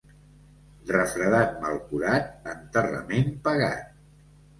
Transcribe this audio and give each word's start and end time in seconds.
Refredat 0.91 1.53
mal 1.65 1.77
curat, 1.91 2.31
enterrament 2.53 3.29
pagat. 3.45 3.93